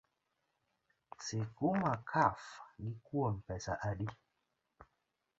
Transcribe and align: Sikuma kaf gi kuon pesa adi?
Sikuma 1.25 1.91
kaf 2.11 2.41
gi 2.81 2.91
kuon 3.05 3.35
pesa 3.47 3.73
adi? 3.89 4.07